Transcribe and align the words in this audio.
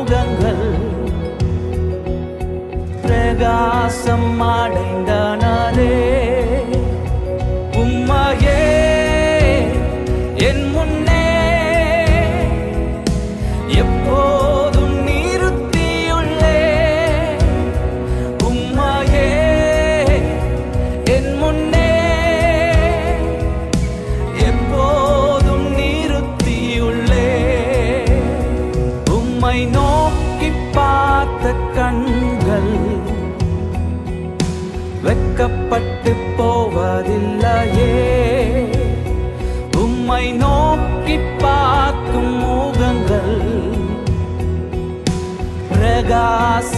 سماند 3.89 5.09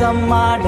آد 0.04 0.64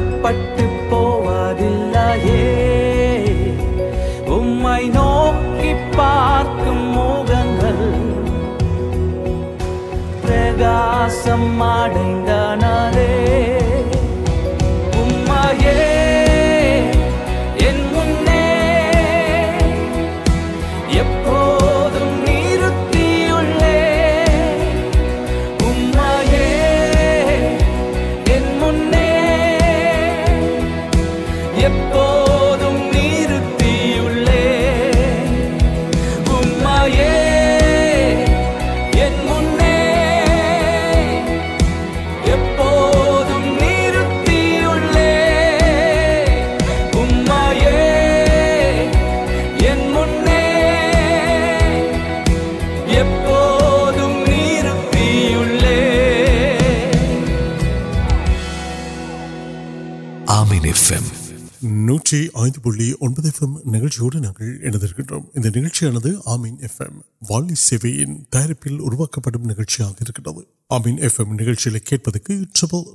پوا 0.00 1.52
دل 1.52 1.96
کم 4.26 4.58
نوکم 4.94 6.78
موقع 6.94 7.42
پرکاسم 10.22 11.40
کم 11.40 12.64
நூற்றி 61.85 62.29
ஐந்து 62.33 62.59
புள்ளி 62.59 62.95
ஒன்பது 62.99 63.29
எஃப்எம் 63.29 63.55
நிகழ்ச்சியோடு 63.65 64.19
நாங்கள் 64.19 64.51
இணைந்திருக்கின்றோம் 64.61 65.25
இந்த 65.35 65.49
நிகழ்ச்சியானது 65.49 66.11
ஆமீன் 66.25 66.59
எஃப்எம் 66.61 66.97
வாலி 67.29 67.55
சேவையின் 67.61 68.15
தயாரிப்பில் 68.29 68.79
உருவாக்கப்படும் 68.79 69.45
நிகழ்ச்சியாக 69.45 69.95
இருக்கிறது 70.01 70.43
ஆமீன் 70.69 70.99
எஃப்எம் 71.01 71.33
நிகழ்ச்சிகளை 71.35 71.81
கேட்பதற்கு 71.81 72.35
ட்ரிபிள் 72.53 72.87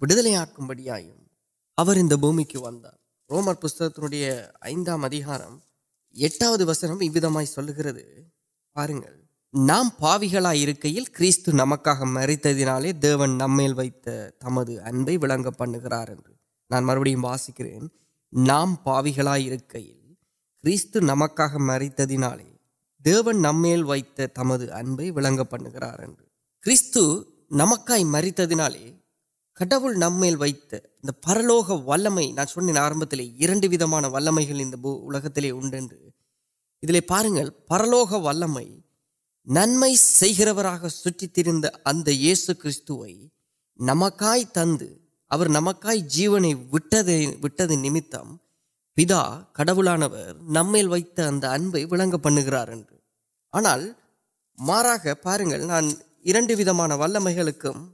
بڑھ 0.00 0.10
کی 2.48 2.58
وارمن 2.58 3.54
پستیاں 3.54 4.36
وسک 6.16 6.84
نام 9.54 9.88
پو 9.88 10.18
گلائے 10.32 10.74
کمکا 11.46 12.04
مریت 12.04 12.46
دیارے 12.56 12.92
نان 13.26 13.50
مربک 13.50 14.08
نام 18.32 18.74
پاو 18.74 19.04
گلک 19.16 19.76
کمکا 20.92 21.46
مریت 21.56 22.00
دینت 22.08 23.14
تمہیں 24.34 25.10
ولگ 25.10 25.42
پہ 25.50 25.56
کت 26.62 26.98
مریت 28.04 28.40
کٹل 29.56 29.92
نمل 29.96 30.34
ول 30.36 32.08
میں 32.08 32.78
آربت 32.78 33.14
اندر 33.48 33.82
ون 33.82 34.10
پا 37.68 37.78
رہو 37.78 38.20
ول 38.20 38.44
میں 38.46 38.64
کئی 44.16 44.44
نمک 44.54 45.48
نمک 45.48 45.86
جیونے 46.08 46.52
نمتم 47.70 48.36
پا 48.96 49.22
کٹان 49.52 49.78
و 49.78 49.82
نار 53.60 53.80
آنا 54.62 55.14
پارڈ 55.22 55.42
ودم 56.50 57.93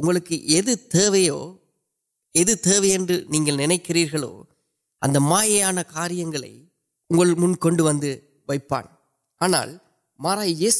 ابکو 0.00 0.36
نو 4.14 4.44
اتنا 5.02 5.18
میان 5.20 5.78
کاریہ 5.88 6.24
من 7.10 7.54
کو 7.54 7.70
آنا 9.40 9.62
یہ 10.44 10.70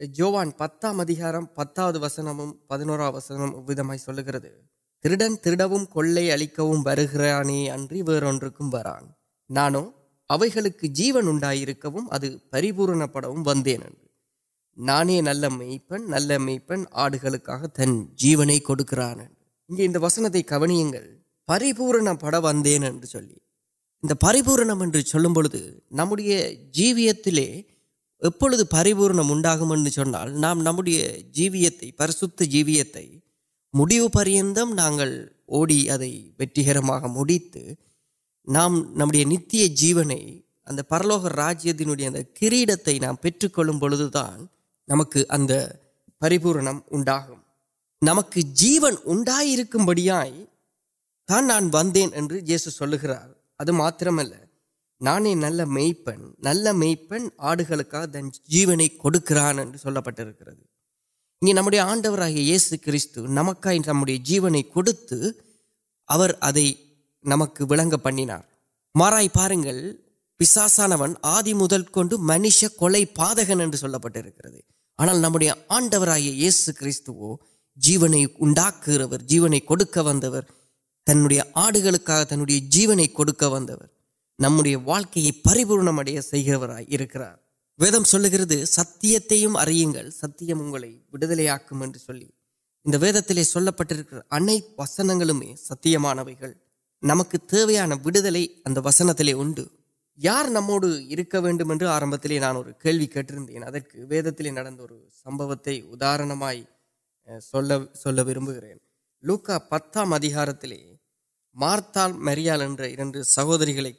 سیسوان 0.00 0.50
پتام 0.50 1.00
ادار 1.00 1.34
پتہ 1.54 1.90
وسنگ 2.02 2.52
پہ 2.66 2.74
نوکر 2.82 4.34
ہے 4.34 4.50
ترنت 5.04 5.48
کلے 5.92 6.32
اڑکر 6.32 7.20
ورکان 7.20 9.04
نانوک 9.50 10.84
جیون 10.92 11.44
ابھی 11.44 12.36
پری 12.50 12.72
پورن 12.72 13.06
پڑے 13.08 13.28
نانے 14.76 15.20
نل 15.20 15.44
میپن 15.52 16.10
نل 16.10 16.38
میپن 16.38 16.84
آگ 16.92 17.10
جیونے 18.16 18.58
کو 18.58 18.74
وسنت 20.02 20.36
کبنی 20.46 20.84
پریپور 21.48 21.94
پڑ 22.20 22.34
وری 22.34 24.42
پوری 24.42 25.02
چلو 25.02 25.28
نئے 25.90 26.54
جی 26.72 27.62
پریپورنگ 28.70 29.96
نام 30.36 30.62
نمس 30.62 30.88
جیوی 31.32 31.68
میڈیو 33.74 34.08
پریند 34.08 34.58
نمبر 34.58 35.08
اوڑی 35.46 35.90
ادائی 35.90 36.32
ورتھ 36.38 37.58
نام 38.46 38.92
نمبر 38.96 39.16
نتیہ 39.26 39.74
جیونے 39.74 40.40
اگر 40.64 40.82
پرلو 40.82 41.28
راجیتی 41.28 41.84
کریڈتے 42.40 42.98
نام 42.98 43.16
پلان 43.16 44.46
نمک 44.88 45.16
پری 46.20 46.38
پورنگ 46.38 46.78
جیون 48.54 49.84
بڑی 49.84 50.08
تان 51.28 51.50
ویس 52.46 52.68
نان 55.00 55.26
میپ 55.68 56.10
نل 56.38 56.72
میپ 56.72 57.14
آن 57.38 58.30
جیونے 58.44 58.88
کھڑکر 58.88 59.38
نمبر 61.42 61.78
آڈر 61.78 62.26
یہ 62.28 62.58
سو 62.58 62.76
کت 62.76 63.18
نمک 63.18 63.66
نمت 63.66 64.40
نمک 67.24 67.60
ون 67.60 68.30
مار 68.94 69.12
پاس 69.32 69.52
پسان 70.40 71.12
آدی 71.22 71.52
مجھے 71.54 71.76
منیش 72.20 72.64
کل 72.78 73.04
پہ 73.14 74.18
آنا 74.98 75.12
آڈر 75.68 76.08
آئی 76.08 76.28
یہ 76.36 76.50
کچھ 76.78 77.02
تنہی 81.06 81.38
آئی 81.54 82.60
جی 82.68 82.86
نئے 82.86 84.74
واقع 84.84 85.30
پری 85.44 85.64
پورک 85.64 86.88
ویدم 87.78 88.04
ستیہ 88.04 89.46
ارے 89.56 90.10
ستیہ 90.12 90.54
وید 92.86 93.16
تے 93.28 93.44
سو 93.44 93.60
پٹ 93.70 93.92
انے 94.30 94.58
وسنگ 94.78 95.22
ستیہ 95.58 95.98
نمکان 97.02 97.34
بھیدے 97.54 98.42
اتنا 98.56 98.80
یار 100.18 100.44
نموڈ 100.44 100.84
ارک 100.84 101.34
آر 101.34 102.02
نان 102.40 102.56
کٹر 103.06 103.36
ادھر 103.66 104.04
وید 104.08 104.36
تے 104.36 104.50
سمارنائی 105.24 106.62
وبن 108.06 108.76
لوکا 109.22 109.58
پتام 109.58 110.12
ادارتی 110.12 110.94
مارتال 111.56 112.12
مری 112.18 112.48
سہوت 113.26 113.62
ہے 113.62 113.92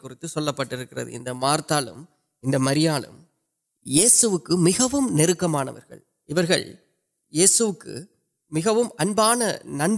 انتال 1.08 1.90
انسوک 3.86 4.52
مانگوک 4.58 5.44
مل 8.52 9.96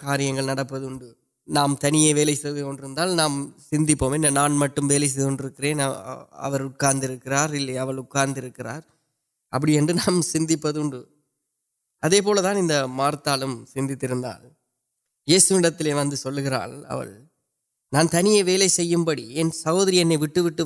کاریہ 0.00 0.32
نام 1.48 1.74
تنیال 1.74 2.30
نام 3.16 3.50
سو 3.62 4.16
نان 4.30 4.52
مٹمنٹ 4.52 5.42
کرے 5.56 5.74
پولی 12.20 12.42
دان 12.42 12.70
مارت 12.90 13.28
ولکر 16.24 16.52
نان 17.92 18.06
تنیا 18.06 18.44
وے 18.46 18.96
بڑی 19.04 19.34
یا 19.34 19.44
سہوری 19.54 20.04
نے 20.04 20.16
ویارے 20.16 20.62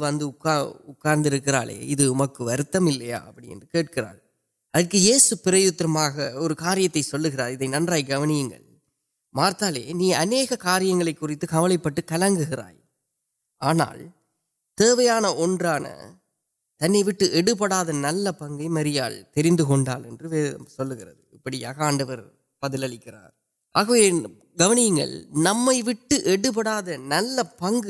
وتمیا 2.09 3.19
ابھی 3.19 3.55
ک 3.73 3.95
ادھر 4.75 4.95
یہ 4.95 5.19
سو 5.19 5.37
پر 5.37 5.54
ننائ 7.61 8.02
کونی 8.02 8.49
مارتنی 9.35 10.14
اینک 10.14 10.53
کارتی 10.61 11.46
کبل 11.51 11.77
پی 11.77 12.03
کلگرائ 12.03 12.75
آنا 13.61 13.92
تنہیں 14.79 15.33
ایڈا 17.20 17.83
نل 17.92 18.29
پنگ 18.38 18.70
ملے 18.70 19.01
سل 20.77 20.92
گئے 20.92 21.37
ابھی 21.37 21.64
آڈر 21.64 22.20
بدلکر 22.62 23.14
آگے 23.75 24.11
گونی 24.59 24.90
نمپا 25.37 26.81
نل 26.99 27.40
پک 27.59 27.87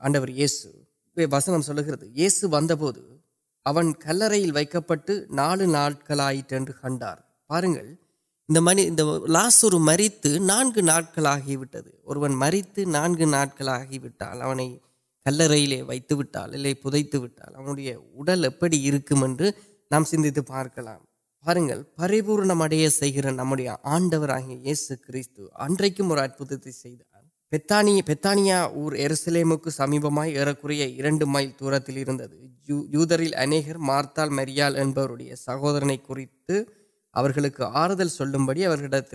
آڈر 0.06 0.30
یہ 0.30 0.48
سو 0.48 0.70
گرے 1.18 2.74
ودو 2.74 3.92
کلر 4.02 4.34
وٹ 4.56 5.10
نال 5.30 5.66
کنڈار 6.02 7.18
مریت 9.80 10.28
نانگ 10.40 10.80
مریت 12.34 12.80
نانگا 12.88 13.44
کلر 15.26 15.56
لے 15.68 15.82
ویم 15.82 16.62
نام 19.92 20.04
سند 20.04 20.38
پارک 20.48 20.80
پری 21.96 22.22
پورے 22.22 22.90
سمجھے 22.90 23.68
آنڈو 23.84 24.26
کنکم 25.80 26.12
اور 26.12 26.28
پتان 27.52 28.02
پتانیام 28.02 29.56
کو 29.56 29.70
سمپم 29.70 30.20
ارکیا 30.20 31.26
مائل 31.26 31.50
دور 31.60 31.74
یوتر 32.68 33.20
این 33.20 33.62
گر 33.68 33.78
مارت 33.80 34.20
مری 34.30 35.36
سہور 35.36 35.82
نے 35.82 35.98
آدل 37.74 38.10
سوڑتی 38.10 38.66
ونسارت 38.66 39.14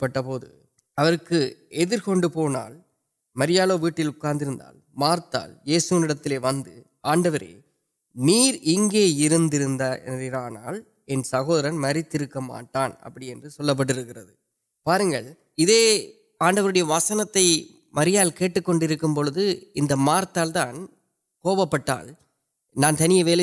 کٹر 0.00 1.96
کن 2.04 2.28
پونا 2.28 2.68
مریالو 3.36 3.78
ویٹل 3.78 4.10
مارت 4.96 5.36
یس 5.66 5.92
وی 5.92 6.38
آڈر 7.04 7.42
نہیں 8.16 8.52
سہورن 11.24 11.76
مریت 11.76 12.16
ابھی 13.00 13.34
پہ 13.34 13.44
گئے 13.44 14.43
وستے 16.82 17.44
مریال 17.92 18.30
کٹھے 18.30 18.60
انتال 19.74 20.54
دن 20.54 20.84
کو 21.44 21.64
نان 22.76 22.96
تنیا 22.96 23.24
وے 23.24 23.34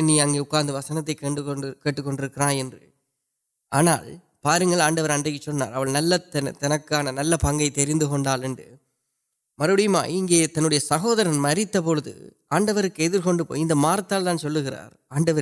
نہیں 0.00 0.38
اکاؤن 0.38 0.70
وسن 0.70 1.04
کنکر 1.04 2.38
آنال 3.72 4.16
پارن 4.42 4.80
آڈر 4.80 5.10
اٹھے 5.10 5.38
چار 5.38 5.86
نل 5.86 6.14
تنک 6.32 6.92
نل 6.92 7.34
پنک 7.40 8.60
مرڑی 9.58 9.86
تنڈیا 10.46 10.80
سہورن 10.80 11.38
مریت 11.38 11.76
پورے 11.84 12.12
آڈر 12.50 12.88
کے 12.88 13.08
مارتال 13.76 14.28
آڈو 14.28 15.32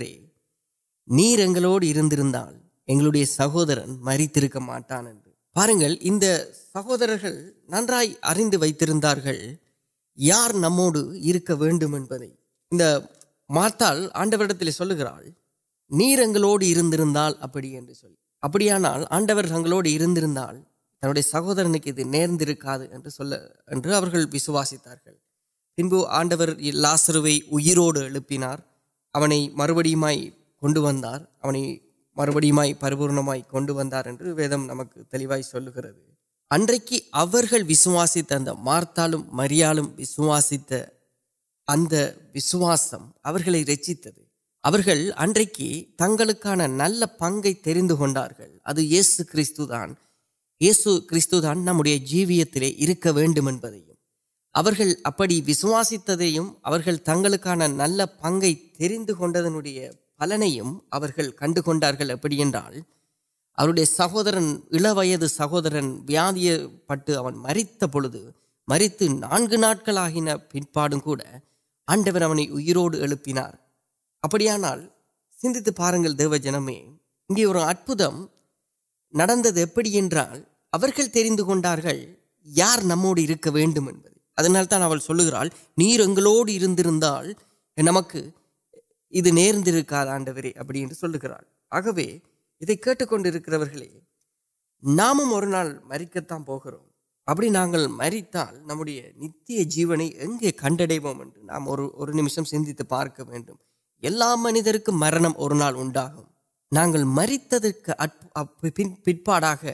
نوڈر 1.09 2.68
سہورن 2.89 3.97
مریت 4.01 4.39
مٹان 4.57 5.07
یار 10.19 10.55
نموڈ 10.55 10.97
آڈو 10.97 11.79
ابھی 18.43 18.71
آنا 18.71 18.91
آڈر 19.11 19.47
تن 21.03 21.23
سہور 21.23 21.65
نے 21.65 21.79
کہاسی 21.79 22.87
آڈروپر 26.13 26.55
مربڑ 29.55 29.87
کنوند 29.87 31.07
مربڑ 32.19 32.43
پری 32.81 32.95
پورن 32.95 33.19
کن 33.51 33.71
ویم 33.71 33.89
کی 45.55 45.85
تنقاح 45.99 46.25
نگار 46.25 46.33
کانس 46.43 46.43
کان 46.43 46.61
نویتن 46.77 47.19
پہ 55.45 55.53
ساسی 55.53 55.97
تعلق 55.99 57.47
نل 57.67 58.05
پنکے 58.21 58.59
پل 60.21 60.33
کنکشن 61.39 62.81
سہورن 63.87 64.55
سہورن 65.29 65.91
ویا 66.09 66.31
پی 66.87 67.13
مریت 67.35 67.85
پور 67.93 68.05
مریت 68.69 69.03
نانگ 69.03 69.65
آگ 69.65 69.91
پاڑ 70.73 70.93
آنڈروڑ 71.89 72.95
ابڑان 74.23 74.65
ساروں 75.77 76.13
دیو 76.13 76.37
جنم 76.37 76.67
انگی 76.67 77.45
اور 77.45 77.57
ادمہ 77.57 78.19
یار 82.47 82.83
نموڈ 82.85 83.21
ادا 84.39 84.49
نہیں 84.49 85.99
نمک 87.79 88.17
ادھر 89.13 90.01
آڈو 90.07 90.33
اب 91.71 91.87
گئے 91.97 92.19
کٹکے 92.77 93.89
نام 94.83 95.21
مری 95.85 96.05
کے 96.05 96.21
ابھی 97.29 97.49
نا 97.49 97.65
مریت 97.89 98.37
نمبر 98.53 98.89
نتیہ 99.17 99.65
جیونے 99.65 100.09
کنڈو 100.59 100.85
نمشم 102.13 102.45
سارک 102.45 103.21
منظر 104.39 104.79
کے 104.79 104.93
مرنم 104.93 105.33
اور 105.37 105.51
مریت 107.07 107.55
پاڑے 109.25 109.73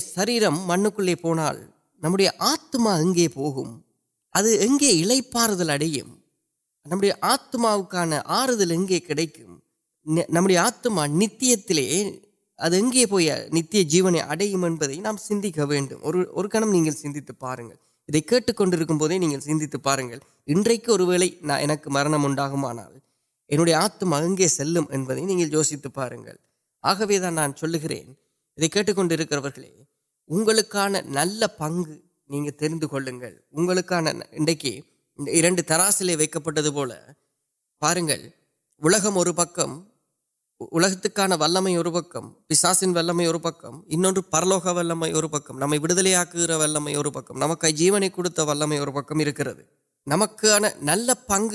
شرحم 0.00 0.58
من 0.66 0.90
کو 0.90 1.02
لونا 1.02 1.50
نمبر 2.02 2.20
آت 2.38 2.76
اگے 2.76 3.26
ال 5.02 5.20
پارل 5.32 5.70
نم 6.86 7.00
آپ 7.20 7.56
آگے 7.56 9.28
کم 9.28 9.56
نمت 10.06 10.86
نتیہ 11.12 11.56
ادے 12.58 13.06
پویا 13.06 13.36
نتنے 13.52 14.20
اڑ 14.20 14.42
سمر 14.42 14.82
سارے 16.92 18.20
کھیل 18.20 18.40
کنکم 18.48 18.98
بوگ 18.98 19.10
سارے 19.10 20.18
ان 20.46 20.62
کو 20.62 21.90
مرنمنگ 21.90 22.38
انہیں 23.50 23.74
آتم 23.74 24.14
اگے 24.14 24.48
سلویں 24.48 25.42
یوزت 25.42 25.86
پاس 25.94 26.12
آگے 26.84 27.30
نان 27.30 27.54
چل 27.54 27.76
گئی 27.82 28.68
کٹکے 28.68 29.70
اگلکان 30.30 30.94
نل 31.06 31.44
پکانے 31.58 32.50
کے 34.54 34.80
وقل 35.18 35.62
پاگم 38.80 39.16
اور 39.16 39.26
پکم 39.26 39.80
اکان 41.04 41.32
ول 41.32 41.60
میں 41.60 41.82
پکم 41.82 42.32
پیساسن 42.46 42.96
ول 42.96 43.12
میں 43.12 43.26
اور 43.26 43.34
پکم 43.34 43.80
ان 43.86 44.04
پرلوک 44.30 44.66
ول 44.66 44.94
میں 44.94 45.12
اور 45.12 45.24
پکم 45.24 45.58
نا 45.58 45.66
ول 46.56 46.78
میں 46.78 46.94
اور 46.94 47.04
پکم 47.04 47.38
نمکی 47.38 47.90
کڑا 47.90 48.42
ول 48.42 48.66
میں 48.66 48.78
اور 48.78 48.88
پکمے 48.88 49.24
نمک 50.06 50.44
نل 50.82 51.10
پن 51.26 51.48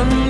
Sunday. 0.00 0.29